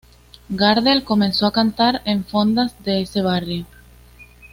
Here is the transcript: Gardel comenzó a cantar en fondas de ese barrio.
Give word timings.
Gardel 0.49 1.03
comenzó 1.03 1.45
a 1.45 1.51
cantar 1.51 2.01
en 2.05 2.25
fondas 2.25 2.73
de 2.83 3.01
ese 3.01 3.21
barrio. 3.21 3.67